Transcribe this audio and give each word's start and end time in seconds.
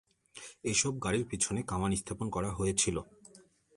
এসব 0.63 0.93
গাড়ির 1.03 1.25
পিছনে 1.29 1.59
কামান 1.63 1.91
স্থাপন 1.95 2.27
করা 2.29 2.49
হয়েছিল। 2.51 2.97